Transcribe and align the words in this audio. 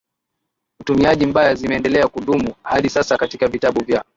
utumiaji 0.79 1.25
mbaya 1.25 1.55
zimeendelea 1.55 2.07
kudumu 2.07 2.55
hadi 2.63 2.89
sasa 2.89 3.17
katika 3.17 3.47
vitabu 3.47 3.83
vya 3.83 4.03